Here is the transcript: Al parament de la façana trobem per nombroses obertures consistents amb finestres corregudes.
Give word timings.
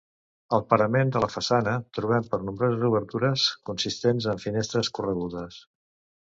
Al 0.57 0.61
parament 0.71 1.11
de 1.15 1.19
la 1.23 1.27
façana 1.33 1.73
trobem 1.97 2.25
per 2.31 2.39
nombroses 2.45 2.87
obertures 2.89 3.45
consistents 3.71 4.29
amb 4.33 4.43
finestres 4.47 4.91
corregudes. 5.01 5.61